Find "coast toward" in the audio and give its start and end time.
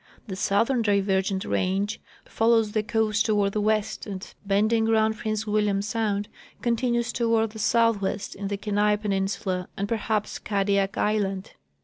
2.81-3.51